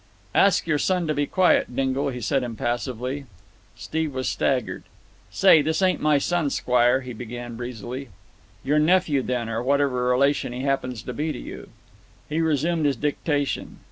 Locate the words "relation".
10.09-10.53